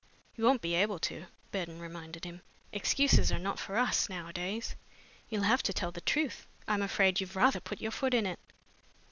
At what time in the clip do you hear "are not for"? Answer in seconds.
3.31-3.77